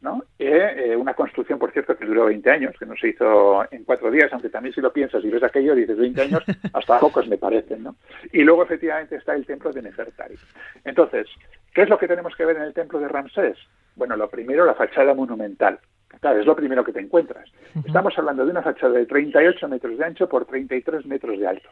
¿no? 0.00 0.22
Eh, 0.38 0.94
una 0.96 1.14
construcción, 1.14 1.58
por 1.58 1.72
cierto, 1.72 1.96
que 1.96 2.04
duró 2.04 2.26
20 2.26 2.50
años, 2.50 2.76
que 2.78 2.86
no 2.86 2.94
se 2.96 3.08
hizo 3.08 3.66
en 3.72 3.84
cuatro 3.84 4.10
días, 4.10 4.32
aunque 4.32 4.48
también 4.48 4.74
si 4.74 4.80
lo 4.80 4.92
piensas 4.92 5.24
y 5.24 5.30
ves 5.30 5.42
aquello, 5.42 5.74
dices 5.74 5.96
20 5.96 6.22
años, 6.22 6.42
hasta 6.72 7.00
pocos 7.00 7.26
me 7.26 7.36
parecen, 7.36 7.82
¿no? 7.82 7.96
Y 8.32 8.44
luego, 8.44 8.62
efectivamente, 8.62 9.16
está 9.16 9.34
el 9.34 9.46
templo 9.46 9.72
de 9.72 9.82
Nefertari. 9.82 10.36
Entonces, 10.84 11.26
¿qué 11.74 11.82
es 11.82 11.88
lo 11.88 11.98
que 11.98 12.06
tenemos 12.06 12.34
que 12.36 12.44
ver 12.44 12.56
en 12.56 12.62
el 12.62 12.74
templo 12.74 13.00
de 13.00 13.08
Ramsés? 13.08 13.56
Bueno, 13.96 14.16
lo 14.16 14.28
primero, 14.28 14.64
la 14.64 14.74
fachada 14.74 15.14
monumental. 15.14 15.80
Claro, 16.20 16.40
es 16.40 16.46
lo 16.46 16.56
primero 16.56 16.84
que 16.84 16.92
te 16.92 17.00
encuentras. 17.00 17.50
Estamos 17.84 18.16
hablando 18.16 18.44
de 18.44 18.50
una 18.50 18.62
fachada 18.62 18.94
de 18.94 19.06
38 19.06 19.68
metros 19.68 19.98
de 19.98 20.04
ancho 20.04 20.28
por 20.28 20.46
33 20.46 21.06
metros 21.06 21.38
de 21.38 21.46
alto. 21.46 21.68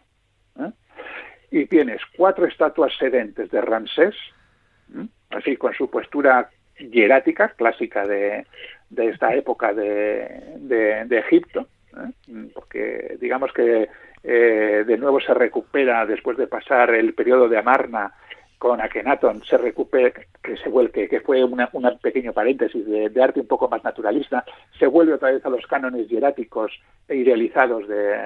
¿Eh? 0.61 0.71
y 1.51 1.67
tienes 1.67 2.01
cuatro 2.17 2.47
estatuas 2.47 2.93
sedentes 2.99 3.51
de 3.51 3.61
Ramsés, 3.61 4.15
así 5.31 5.57
con 5.57 5.75
su 5.75 5.91
postura 5.91 6.51
hierática, 6.79 7.49
clásica 7.51 8.07
de, 8.07 8.47
de 8.91 9.09
esta 9.09 9.35
época 9.35 9.73
de, 9.73 10.55
de, 10.59 11.19
Egipto, 11.19 11.67
¿eh? 11.97 12.51
porque 12.55 13.17
digamos 13.21 13.53
que 13.53 13.89
eh, 14.23 14.85
de 14.87 14.99
nuevo 14.99 15.21
se 15.21 15.35
recupera 15.35 16.05
después 16.07 16.37
de 16.37 16.47
pasar 16.47 16.95
el 16.95 17.15
periodo 17.15 17.49
de 17.49 17.59
Amarna 17.59 18.13
con 18.59 18.81
Akenaton 18.81 19.43
se 19.45 19.59
recupera, 19.59 20.13
que 20.43 20.57
se 20.57 20.69
vuelve, 20.69 21.09
que 21.09 21.21
fue 21.21 21.45
un 21.45 21.63
pequeño 22.01 22.33
paréntesis 22.33 22.87
de, 22.87 23.23
arte 23.23 23.41
un 23.41 23.47
poco 23.47 23.69
más 23.69 23.85
naturalista, 23.85 24.45
se 24.79 24.87
vuelve 24.87 25.15
otra 25.15 25.33
vez 25.33 25.45
a 25.45 25.51
los 25.51 25.67
cánones 25.67 26.09
hieráticos 26.09 26.73
e 27.09 27.17
idealizados 27.17 27.87
de 27.89 28.17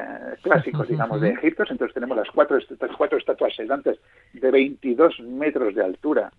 clásicos, 0.42 0.88
digamos, 0.88 1.20
de 1.20 1.30
Egipto. 1.30 1.64
Entonces 1.68 1.94
tenemos 1.94 2.16
las 2.16 2.30
cuatro, 2.30 2.58
cuatro 2.96 3.18
estatuas 3.18 3.54
sedantes 3.54 3.98
de 4.32 4.50
22 4.50 5.20
metros 5.20 5.74
de 5.74 5.84
altura, 5.84 6.30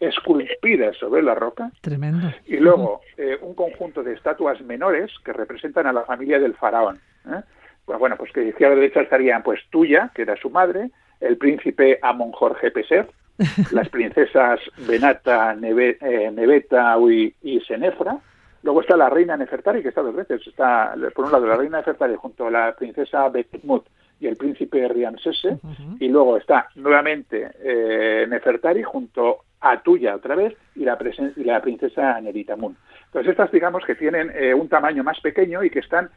esculpidas 0.00 0.96
sobre 0.96 1.22
la 1.22 1.34
roca. 1.34 1.70
Tremendo. 1.80 2.28
Y 2.46 2.56
luego 2.56 3.00
eh, 3.16 3.38
un 3.40 3.54
conjunto 3.54 4.02
de 4.02 4.14
estatuas 4.14 4.60
menores 4.62 5.12
que 5.24 5.32
representan 5.32 5.86
a 5.86 5.92
la 5.92 6.02
familia 6.02 6.38
del 6.38 6.54
faraón. 6.54 7.00
¿eh? 7.26 7.42
Pues 7.84 7.98
bueno, 7.98 8.16
pues 8.16 8.32
que 8.32 8.52
a 8.64 8.68
la 8.68 8.74
derecha 8.74 9.00
estarían 9.00 9.42
pues 9.44 9.60
Tuya, 9.70 10.10
que 10.14 10.22
era 10.22 10.36
su 10.36 10.50
madre, 10.50 10.90
el 11.20 11.38
príncipe 11.38 11.98
Amon 12.02 12.32
Jorge 12.32 12.70
Peser, 12.70 13.08
las 13.72 13.88
princesas 13.88 14.60
Benata, 14.88 15.54
Neve, 15.54 15.98
eh, 16.00 16.30
Neveta 16.32 16.96
y, 17.00 17.34
y, 17.42 17.60
Senefra. 17.60 18.18
Luego 18.62 18.80
está 18.80 18.96
la 18.96 19.10
reina 19.10 19.36
Nefertari, 19.36 19.82
que 19.82 19.90
está 19.90 20.02
dos 20.02 20.14
veces. 20.14 20.44
Está, 20.46 20.94
por 21.14 21.26
un 21.26 21.32
lado, 21.32 21.46
la 21.46 21.56
reina 21.56 21.78
Nefertari 21.78 22.16
junto 22.16 22.46
a 22.46 22.50
la 22.50 22.74
princesa 22.74 23.28
Betmut 23.28 23.86
y 24.18 24.26
el 24.26 24.36
príncipe 24.36 24.88
Riansese. 24.88 25.58
Y 26.00 26.08
luego 26.08 26.36
está 26.38 26.68
nuevamente 26.74 27.50
eh, 27.62 28.26
Nefertari 28.28 28.82
junto 28.82 29.44
a 29.60 29.80
Tuya 29.82 30.16
otra 30.16 30.34
vez 30.34 30.54
y 30.74 30.84
la, 30.84 30.98
y 31.36 31.44
la 31.44 31.60
princesa 31.60 32.20
Neritamun. 32.20 32.76
Entonces 33.06 33.30
estas 33.30 33.52
digamos 33.52 33.84
que 33.84 33.94
tienen 33.94 34.32
eh, 34.34 34.54
un 34.54 34.68
tamaño 34.68 35.04
más 35.04 35.20
pequeño 35.20 35.62
y 35.62 35.70
que 35.70 35.80
están 35.80 36.10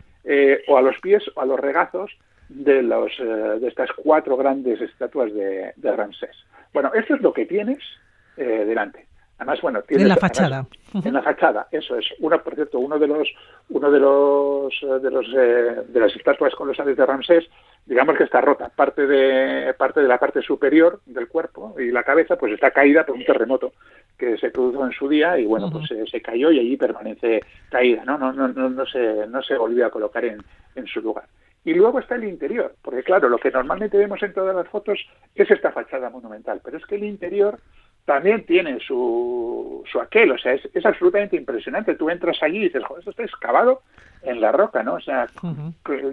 o 0.68 0.78
a 0.78 0.82
los 0.82 1.00
pies 1.00 1.24
o 1.36 1.42
a 1.42 1.46
los 1.46 1.60
regazos 1.60 2.12
de, 2.50 2.84
los, 2.84 3.12
de 3.18 3.68
estas 3.68 3.90
cuatro 3.94 4.38
grandes 4.38 4.80
estatuas 4.80 5.34
de, 5.34 5.74
de 5.76 5.92
Ramsés. 5.96 6.36
Bueno, 6.74 6.92
esto 6.94 7.16
es 7.16 7.22
lo 7.22 7.34
que 7.34 7.46
tienes 7.46 7.80
eh, 8.38 8.66
delante. 8.66 9.08
Además, 9.40 9.62
bueno, 9.62 9.82
tienes, 9.84 10.04
en 10.04 10.10
la 10.10 10.18
fachada. 10.18 10.68
en 10.94 11.14
la 11.14 11.22
fachada, 11.22 11.68
eso 11.72 11.96
es. 11.96 12.06
Uno, 12.20 12.44
por 12.44 12.56
cierto, 12.56 12.78
uno 12.78 13.00
de 13.00 13.08
los, 13.08 13.28
uno 13.70 13.90
de 13.90 14.00
los, 14.00 14.74
eh, 14.84 15.00
de 15.02 15.10
los, 15.10 15.26
eh, 15.34 15.84
de 15.88 16.00
las 16.00 16.14
estatuas 16.14 16.54
con 16.56 16.68
los 16.68 16.76
colosales 16.76 16.98
de 16.98 17.06
Ramsés, 17.06 17.46
digamos 17.86 18.18
que 18.18 18.26
está 18.26 18.42
rota. 18.42 18.68
Parte 18.68 19.08
de, 19.08 19.74
parte 19.76 20.02
de 20.02 20.10
la 20.10 20.18
parte 20.18 20.42
superior 20.42 21.00
del 21.06 21.30
cuerpo 21.30 21.74
y 21.80 21.90
la 21.90 22.04
cabeza, 22.04 22.36
pues 22.36 22.52
está 22.52 22.72
caída 22.72 23.06
por 23.06 23.16
un 23.16 23.24
terremoto 23.24 23.72
que 24.18 24.38
se 24.38 24.52
produjo 24.52 24.86
en 24.86 24.92
su 24.92 25.08
día 25.08 25.40
y 25.40 25.46
bueno, 25.46 25.72
pues 25.72 25.88
se, 25.88 26.22
cayó 26.22 26.52
y 26.52 26.60
allí 26.60 26.76
permanece 26.76 27.40
caída, 27.70 28.04
¿no? 28.04 28.18
No, 28.18 28.34
no, 28.34 28.50
no, 28.50 28.70
no 28.70 28.86
se, 28.86 29.26
no 29.28 29.42
se 29.42 29.58
volvió 29.58 29.86
a 29.86 29.90
colocar 29.90 30.26
en, 30.26 30.44
en 30.76 30.86
su 30.86 31.00
lugar. 31.00 31.24
Y 31.66 31.74
luego 31.74 32.00
está 32.00 32.16
el 32.16 32.24
interior, 32.24 32.76
porque 32.82 33.04
claro, 33.04 33.28
lo 33.28 33.38
que 33.38 33.52
normalmente 33.52 33.98
vemos 33.98 34.24
en 34.24 34.34
todas 34.34 34.56
las 34.56 34.68
fotos 34.70 34.98
es 35.36 35.52
esta 35.52 35.72
fachada 35.72 36.10
monumental, 36.10 36.62
pero 36.64 36.78
es 36.78 36.86
que 36.86 36.96
el 36.96 37.04
interior 37.04 37.60
también 38.06 38.46
tiene 38.46 38.80
su, 38.80 39.84
su 39.92 40.00
aquel, 40.00 40.32
o 40.32 40.38
sea, 40.38 40.54
es, 40.54 40.68
es 40.74 40.86
absolutamente 40.86 41.36
impresionante. 41.36 41.96
Tú 41.96 42.10
entras 42.10 42.42
allí 42.42 42.58
y 42.58 42.64
dices, 42.64 42.84
joder, 42.84 43.00
esto 43.02 43.12
está 43.12 43.24
excavado 43.24 43.84
en 44.24 44.42
la 44.42 44.52
roca, 44.52 44.84
¿no? 44.84 44.96
O 44.96 45.00
sea, 45.00 45.28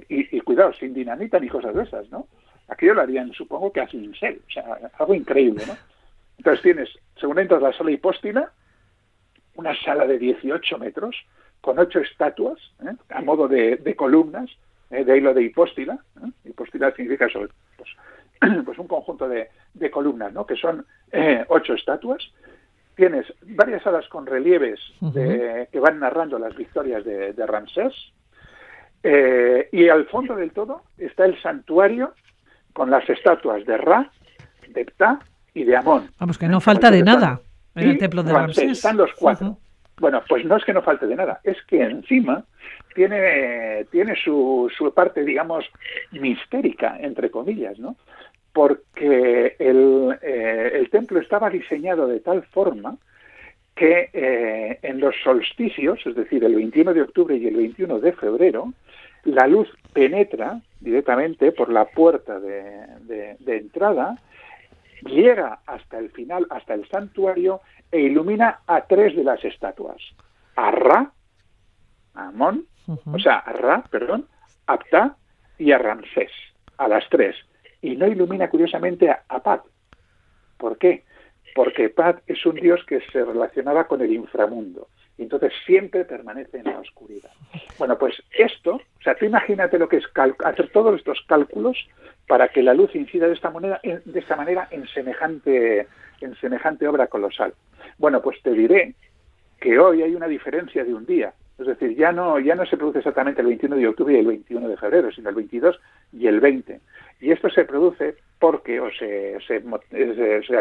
y, 0.08 0.40
cuidado, 0.40 0.72
sin 0.74 0.92
dinamita 0.92 1.38
ni 1.38 1.48
cosas 1.48 1.74
de 1.74 1.84
esas, 1.84 2.10
¿no? 2.10 2.26
Aquello 2.68 2.94
lo 2.94 3.02
harían, 3.02 3.32
supongo 3.32 3.72
que 3.72 3.80
a 3.80 3.88
cincel, 3.88 4.42
o 4.46 4.50
sea, 4.50 4.90
algo 4.98 5.14
increíble, 5.14 5.64
¿no? 5.66 5.76
Entonces 6.38 6.62
tienes, 6.62 6.90
según 7.18 7.38
entras 7.38 7.62
la 7.62 7.72
sala 7.72 7.90
hipóstila, 7.90 8.52
una 9.54 9.74
sala 9.82 10.06
de 10.06 10.18
18 10.18 10.78
metros 10.78 11.16
con 11.60 11.78
ocho 11.78 12.00
estatuas, 12.00 12.58
¿eh? 12.82 12.94
a 13.08 13.22
modo 13.22 13.48
de, 13.48 13.76
de 13.76 13.96
columnas, 13.96 14.50
eh, 14.90 15.04
de 15.04 15.18
hilo 15.18 15.34
de 15.34 15.42
hipóstila. 15.42 15.98
Hipóstila 16.44 16.92
significa 16.92 17.28
pues, 17.76 17.90
pues, 18.64 18.78
un 18.78 18.86
conjunto 18.86 19.28
de, 19.28 19.48
columnas, 19.90 20.32
¿no? 20.32 20.46
que 20.46 20.56
son 20.56 20.84
eh, 21.12 21.44
ocho 21.48 21.74
estatuas. 21.74 22.22
Tienes 22.94 23.26
varias 23.42 23.82
salas 23.82 24.08
con 24.08 24.24
relieves 24.24 24.80
que 25.12 25.80
van 25.80 26.00
narrando 26.00 26.38
las 26.38 26.56
victorias 26.56 27.04
de, 27.04 27.46
Ramsés. 27.46 27.92
Eh, 29.02 29.68
y 29.70 29.88
al 29.88 30.06
fondo 30.06 30.34
del 30.34 30.52
todo 30.52 30.82
está 30.96 31.26
el 31.26 31.40
santuario 31.42 32.14
con 32.72 32.90
las 32.90 33.08
estatuas 33.10 33.66
de 33.66 33.76
Ra, 33.76 34.10
de 34.68 34.84
Ptah 34.86 35.18
y 35.52 35.64
de 35.64 35.76
Amón. 35.76 36.10
Vamos, 36.18 36.38
que 36.38 36.48
no 36.48 36.60
falta 36.60 36.90
de 36.90 37.02
nada 37.02 37.40
en 37.74 37.90
el 37.90 37.98
templo 37.98 38.22
de 38.22 38.32
Ramsés. 38.32 38.72
Están 38.72 38.96
los 38.96 39.12
cuatro. 39.12 39.58
Bueno, 39.98 40.22
pues 40.28 40.44
no 40.44 40.56
es 40.56 40.64
que 40.64 40.74
no 40.74 40.82
falte 40.82 41.06
de 41.06 41.16
nada, 41.16 41.40
es 41.42 41.56
que 41.62 41.82
encima 41.82 42.44
tiene, 42.94 43.86
tiene 43.90 44.14
su, 44.16 44.70
su 44.76 44.92
parte, 44.92 45.24
digamos, 45.24 45.64
mistérica, 46.12 46.98
entre 47.00 47.30
comillas, 47.30 47.78
¿no? 47.78 47.96
Porque 48.52 49.56
el, 49.58 50.18
eh, 50.20 50.72
el 50.74 50.90
templo 50.90 51.18
estaba 51.18 51.48
diseñado 51.48 52.06
de 52.06 52.20
tal 52.20 52.42
forma 52.42 52.98
que 53.74 54.10
eh, 54.12 54.78
en 54.82 55.00
los 55.00 55.14
solsticios, 55.22 55.98
es 56.06 56.14
decir, 56.14 56.44
el 56.44 56.54
21 56.54 56.92
de 56.92 57.02
octubre 57.02 57.36
y 57.36 57.46
el 57.46 57.56
21 57.56 57.98
de 57.98 58.12
febrero, 58.12 58.72
la 59.24 59.46
luz 59.46 59.68
penetra 59.94 60.60
directamente 60.80 61.52
por 61.52 61.70
la 61.70 61.86
puerta 61.86 62.38
de, 62.38 63.36
de 63.38 63.56
entrada, 63.56 64.16
llega 65.06 65.60
hasta 65.66 65.98
el 65.98 66.10
final, 66.10 66.46
hasta 66.50 66.74
el 66.74 66.86
santuario 66.88 67.60
e 67.90 68.00
ilumina 68.00 68.60
a 68.66 68.82
tres 68.82 69.16
de 69.16 69.24
las 69.24 69.44
estatuas, 69.44 70.02
a 70.56 70.70
Ra, 70.70 71.12
a 72.14 72.28
Amón, 72.28 72.66
o 73.12 73.18
sea, 73.18 73.38
a 73.38 73.52
Ra, 73.52 73.84
perdón, 73.90 74.26
a 74.66 74.78
Ptah 74.78 75.16
y 75.58 75.72
a 75.72 75.78
Ramsés, 75.78 76.30
a 76.78 76.88
las 76.88 77.08
tres. 77.08 77.36
Y 77.82 77.96
no 77.96 78.06
ilumina 78.06 78.48
curiosamente 78.48 79.10
a, 79.10 79.42
Pat. 79.42 79.64
¿Por 80.56 80.78
qué? 80.78 81.04
Porque 81.54 81.88
Pat 81.88 82.22
es 82.26 82.44
un 82.46 82.56
dios 82.56 82.84
que 82.86 83.00
se 83.12 83.24
relacionaba 83.24 83.86
con 83.86 84.00
el 84.00 84.12
inframundo 84.12 84.88
y 85.18 85.22
entonces 85.22 85.52
siempre 85.64 86.04
permanece 86.04 86.58
en 86.58 86.64
la 86.64 86.78
oscuridad. 86.78 87.30
Bueno, 87.78 87.96
pues 87.98 88.22
esto, 88.36 88.74
o 88.74 89.02
sea, 89.02 89.14
tú 89.14 89.24
imagínate 89.24 89.78
lo 89.78 89.88
que 89.88 89.98
es 89.98 90.04
hacer 90.44 90.70
todos 90.70 90.96
estos 90.96 91.22
cálculos 91.26 91.88
para 92.26 92.48
que 92.48 92.62
la 92.62 92.74
luz 92.74 92.94
incida 92.94 93.26
de 93.26 93.34
esta 93.34 93.50
manera, 93.50 93.80
de 93.82 94.18
esta 94.18 94.36
manera 94.36 94.68
en 94.70 94.86
semejante 94.88 95.86
en 96.20 96.34
semejante 96.36 96.88
obra 96.88 97.06
colosal. 97.06 97.54
Bueno, 97.98 98.20
pues 98.20 98.40
te 98.42 98.52
diré 98.52 98.94
que 99.60 99.78
hoy 99.78 100.02
hay 100.02 100.14
una 100.14 100.28
diferencia 100.28 100.84
de 100.84 100.94
un 100.94 101.06
día. 101.06 101.32
Es 101.58 101.66
decir, 101.66 101.96
ya 101.96 102.12
no, 102.12 102.38
ya 102.38 102.54
no 102.54 102.66
se 102.66 102.76
produce 102.76 102.98
exactamente 102.98 103.40
el 103.40 103.46
21 103.46 103.76
de 103.76 103.88
octubre 103.88 104.14
y 104.14 104.18
el 104.18 104.26
21 104.26 104.68
de 104.68 104.76
febrero, 104.76 105.10
sino 105.10 105.30
el 105.30 105.34
22 105.34 105.80
y 106.12 106.26
el 106.26 106.40
20. 106.40 106.80
Y 107.20 107.32
esto 107.32 107.48
se 107.48 107.64
produce 107.64 108.16
porque, 108.38 108.78
o 108.78 108.90
se, 108.90 109.38
se, 109.46 109.62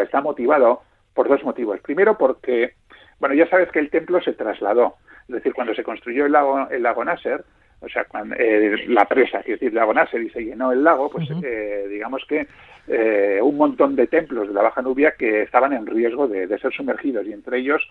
está 0.02 0.22
motivado 0.22 0.82
por 1.12 1.28
dos 1.28 1.44
motivos. 1.44 1.80
Primero, 1.80 2.16
porque, 2.16 2.72
bueno, 3.20 3.34
ya 3.34 3.46
sabes 3.48 3.70
que 3.70 3.78
el 3.78 3.90
templo 3.90 4.22
se 4.22 4.32
trasladó. 4.32 4.94
Es 5.28 5.34
decir, 5.34 5.52
cuando 5.52 5.74
se 5.74 5.82
construyó 5.82 6.24
el 6.24 6.32
lago, 6.32 6.68
el 6.70 6.82
lago 6.82 7.04
Nasser, 7.04 7.44
o 7.80 7.88
sea, 7.88 8.04
cuando, 8.04 8.34
eh, 8.38 8.86
la 8.88 9.04
presa, 9.04 9.40
es 9.40 9.46
decir, 9.46 9.74
lago 9.74 9.92
Nasser 9.92 10.22
y 10.22 10.30
se 10.30 10.40
llenó 10.40 10.72
el 10.72 10.82
lago, 10.82 11.10
pues 11.10 11.28
eh, 11.42 11.86
digamos 11.90 12.24
que 12.26 12.46
eh, 12.88 13.38
un 13.42 13.56
montón 13.56 13.94
de 13.96 14.06
templos 14.06 14.48
de 14.48 14.54
la 14.54 14.62
Baja 14.62 14.80
Nubia 14.80 15.14
que 15.18 15.42
estaban 15.42 15.72
en 15.72 15.86
riesgo 15.86 16.26
de, 16.26 16.46
ser 16.58 16.72
sumergidos 16.72 17.26
y 17.26 17.32
entre 17.32 17.58
ellos 17.58 17.82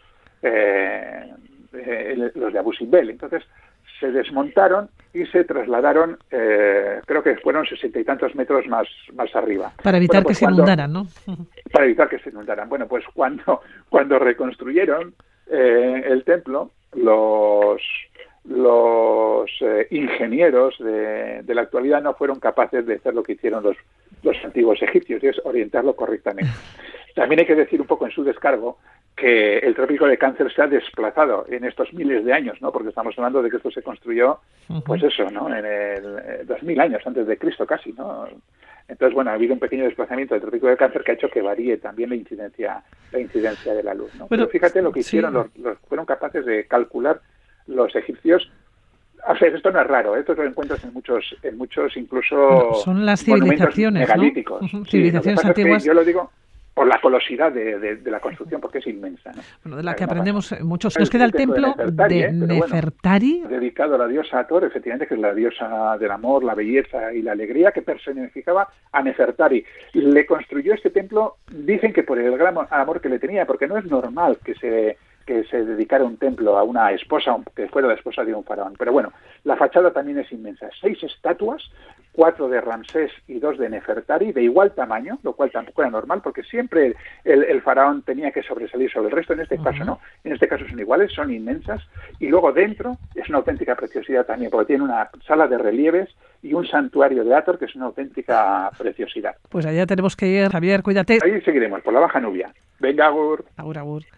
los 2.36 2.54
de 2.54 2.60
Abu 2.60 2.74
Simbel. 2.74 3.12
Entonces 3.12 3.44
se 4.00 4.12
desmontaron 4.12 4.90
y 5.14 5.26
se 5.28 5.44
trasladaron, 5.44 6.18
creo 6.30 7.24
que 7.24 7.38
fueron 7.38 7.66
sesenta 7.66 8.00
y 8.00 8.04
tantos 8.04 8.36
metros 8.36 8.68
más, 8.68 8.88
más 9.14 9.34
arriba. 9.36 9.72
Para 9.84 9.98
evitar 9.98 10.24
que 10.24 10.30
pues 10.30 10.40
se 10.40 10.46
inundaran, 10.46 10.92
¿no? 10.92 11.08
Para 11.72 11.86
evitar 11.86 12.10
que 12.10 12.20
se 12.20 12.30
inundaran. 12.30 12.68
Bueno, 12.70 12.88
pues 12.88 13.06
cuando, 13.14 13.62
cuando 13.90 14.18
reconstruyeron 14.20 15.14
el 15.48 16.24
templo, 16.24 16.72
los 16.96 17.82
los 18.48 19.50
eh, 19.62 19.88
ingenieros 19.92 20.78
de, 20.80 21.44
la 21.48 21.62
actualidad 21.62 22.02
no 22.02 22.14
fueron 22.14 22.40
capaces 22.40 22.86
de 22.86 22.96
hacer 22.96 23.14
lo 23.14 23.24
que 23.24 23.34
hicieron 23.34 23.64
los, 23.64 23.78
los 24.24 24.38
antiguos 24.44 24.82
egipcios, 24.82 25.24
y 25.24 25.28
es 25.28 25.42
orientarlo 25.44 25.96
correctamente. 25.96 26.52
También 27.16 27.40
hay 27.40 27.46
que 27.46 27.56
decir 27.56 27.82
un 27.82 27.88
poco 27.88 28.06
en 28.06 28.12
su 28.12 28.24
descargo 28.24 28.78
que 29.16 29.60
el 29.60 29.74
trópico 29.74 30.06
de 30.06 30.18
cáncer 30.18 30.52
se 30.54 30.62
ha 30.62 30.68
desplazado 30.68 31.46
en 31.50 31.64
estos 31.64 31.94
miles 31.94 32.26
de 32.26 32.34
años, 32.34 32.62
¿no? 32.62 32.72
Porque 32.72 32.90
estamos 32.90 33.18
hablando 33.18 33.42
de 33.42 33.50
que 33.50 33.58
esto 33.58 33.72
se 33.72 33.82
construyó, 33.82 34.40
pues 34.86 35.02
eso, 35.02 35.32
¿no? 35.32 35.48
En 35.48 35.66
el 35.66 36.46
2000 36.46 36.82
años 36.82 37.02
antes 37.06 37.26
de 37.26 37.38
Cristo 37.38 37.66
casi, 37.66 37.94
¿no? 37.94 38.28
Entonces, 38.88 39.16
bueno, 39.16 39.32
ha 39.32 39.34
habido 39.34 39.54
un 39.54 39.60
pequeño 39.60 39.86
desplazamiento 39.86 40.36
del 40.36 40.42
trópico 40.42 40.68
de 40.68 40.78
cáncer 40.78 41.04
que 41.04 41.12
ha 41.12 41.16
hecho 41.16 41.30
que 41.30 41.42
varíe 41.42 41.78
también 41.78 42.10
la 42.10 42.16
incidencia, 42.16 42.84
la 43.12 43.20
incidencia 43.20 43.74
de 43.74 43.82
la 43.82 43.94
luz, 43.94 44.14
¿no? 44.16 44.28
Pero 44.28 44.48
fíjate 44.48 44.82
lo 44.82 44.92
que 44.92 45.00
hicieron, 45.00 45.34
los, 45.34 45.80
fueron 45.88 46.06
capaces 46.06 46.46
de 46.46 46.68
calcular 46.68 47.22
los 47.68 47.96
egipcios 47.96 48.50
o 49.28 49.36
sea, 49.36 49.48
esto 49.48 49.72
no 49.72 49.82
es 49.82 49.88
raro, 49.88 50.16
¿eh? 50.16 50.20
esto 50.20 50.36
lo 50.36 50.44
encuentras 50.44 50.84
en 50.84 50.94
muchos, 50.94 51.36
en 51.42 51.58
muchos 51.58 51.98
incluso 51.98 52.76
son 52.76 53.06
las 53.06 53.24
civilizaciones 53.24 54.08
megalíticos. 54.08 54.62
civilizaciones 54.88 55.44
antiguas. 55.44 55.84
yo 55.84 55.94
lo 55.94 56.04
digo 56.04 56.30
por 56.76 56.88
la 56.88 57.00
colosidad 57.00 57.54
de, 57.54 58.02
la 58.04 58.20
construcción, 58.20 58.60
porque 58.60 58.80
es 58.80 58.88
inmensa. 58.88 59.32
Bueno, 59.64 59.78
de 59.78 59.84
la 59.84 59.96
que 59.96 60.04
aprendemos 60.04 60.54
muchos. 60.62 61.00
Nos 61.00 61.10
queda 61.10 61.24
el 61.24 61.32
templo 61.32 61.74
de 61.74 62.34
Nefertari. 62.34 63.44
dedicado 63.48 63.96
a 63.96 64.00
la 64.00 64.08
diosa 64.10 64.40
Ator, 64.40 64.66
efectivamente, 64.66 65.08
que 65.08 65.14
es 65.14 65.22
la 65.22 65.34
diosa 65.34 65.98
del 65.98 66.12
amor, 66.12 66.44
la 66.44 66.54
belleza 66.54 67.14
y 67.14 67.22
la 67.22 67.32
alegría, 67.32 67.72
que 67.72 67.82
personificaba 67.82 68.68
a 68.92 69.02
Nefertari. 69.02 69.64
Le 69.94 70.26
construyó 70.26 70.74
este 70.74 70.90
templo, 70.90 71.38
dicen 71.50 71.94
que 71.94 72.04
por 72.04 72.20
el 72.20 72.38
gran 72.38 72.58
amor 72.70 73.00
que 73.00 73.08
le 73.08 73.20
tenía, 73.20 73.46
porque 73.46 73.70
no 73.70 73.78
es 73.78 73.86
normal 73.86 74.40
que 74.44 74.56
se 74.56 74.98
que 75.26 75.44
se 75.46 75.66
dedicara 75.66 76.04
un 76.04 76.18
templo 76.18 76.58
a 76.58 76.64
una 76.64 76.92
esposa, 76.92 77.36
que 77.56 77.68
fuera 77.68 77.88
la 77.88 77.96
esposa 77.96 78.24
de 78.24 78.34
un 78.34 78.44
faraón. 78.44 78.74
Pero 78.78 78.92
bueno, 78.92 79.12
la 79.44 79.56
fachada 79.56 79.92
también 79.92 80.20
es 80.20 80.32
inmensa. 80.32 80.70
Seis 80.80 81.02
estatuas, 81.04 81.64
cuatro 82.12 82.48
de 82.48 82.62
Ramsés 82.62 83.12
y 83.28 83.40
dos 83.40 83.58
de 83.58 83.70
Nefertari, 83.70 84.32
de 84.32 84.44
igual 84.44 84.74
tamaño, 84.74 85.20
lo 85.24 85.34
cual 85.34 85.52
tampoco 85.52 85.82
era 85.82 85.92
normal, 85.92 86.22
porque 86.24 86.44
siempre 86.44 86.96
el, 87.24 87.62
faraón 87.62 88.04
tenía 88.04 88.32
que 88.32 88.44
sobresalir 88.44 88.92
sobre 88.92 89.08
el 89.08 89.16
resto. 89.16 89.34
En 89.34 89.42
este 89.42 89.58
caso 89.58 89.84
no. 89.84 90.00
En 90.24 90.34
este 90.34 90.48
caso 90.48 90.68
son 90.68 90.80
iguales, 90.80 91.12
son 91.12 91.34
inmensas. 91.34 91.82
Y 92.20 92.28
luego 92.28 92.54
dentro 92.54 92.98
es 93.16 93.28
una 93.30 93.40
auténtica 93.40 93.76
preciosidad 93.76 94.26
también, 94.26 94.52
porque 94.52 94.68
tiene 94.68 94.84
una 94.84 95.10
sala 95.28 95.48
de 95.48 95.58
relieves 95.58 96.10
y 96.42 96.54
un 96.54 96.66
santuario 96.68 97.24
de 97.24 97.36
Ator 97.36 97.58
que 97.58 97.66
es 97.66 97.76
una 97.76 97.86
auténtica 97.86 98.70
preciosidad. 98.78 99.36
Pues 99.50 99.66
allá 99.66 99.86
tenemos 99.86 100.16
que 100.16 100.28
ir, 100.28 100.50
Javier, 100.50 100.84
cuídate. 100.84 101.20
Ahí 101.24 101.42
seguiremos, 101.42 101.82
por 101.82 101.94
la 101.94 102.00
Baja 102.00 102.20
Nubia. 102.20 102.54
Venga, 102.80 103.08
Agur. 103.08 103.46
Agur, 103.58 103.78
Agur. 103.78 104.06